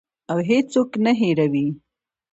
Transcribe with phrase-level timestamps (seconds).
[0.31, 1.67] او هیڅوک نه هیروي.